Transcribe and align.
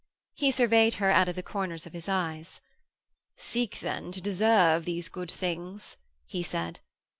He 0.33 0.49
surveyed 0.49 0.95
her 0.95 1.11
out 1.11 1.27
of 1.27 1.35
the 1.35 1.43
corners 1.43 1.85
of 1.85 1.93
his 1.93 2.09
eyes. 2.09 2.59
'Seek, 3.37 3.81
then, 3.81 4.11
to 4.13 4.19
deserve 4.19 4.83
these 4.83 5.09
good 5.09 5.29
things,' 5.29 5.95
he 6.25 6.41
said. 6.41 6.79